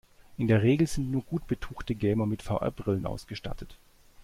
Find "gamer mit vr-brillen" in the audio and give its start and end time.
1.93-3.05